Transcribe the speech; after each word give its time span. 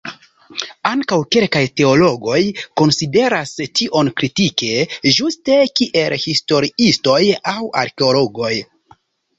Ankaŭ 0.91 1.17
kelkaj 1.35 1.61
teologoj 1.81 2.39
konsideras 2.81 3.53
tion 3.81 4.11
kritike, 4.23 4.73
ĝuste 5.19 5.61
kiel 5.77 6.19
historiistoj 6.27 7.23
aŭ 7.55 7.59
arkeologoj. 7.87 8.55